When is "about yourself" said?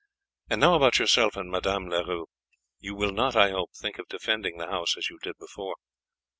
0.73-1.37